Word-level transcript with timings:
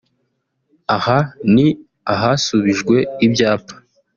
Aha 0.95 1.17
ni 1.53 1.67
ahasubijwe 2.13 2.95
ibyapa 3.25 3.73